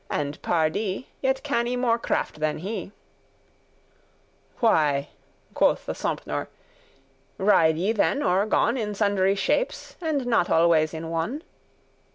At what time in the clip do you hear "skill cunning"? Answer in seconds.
4.57-4.73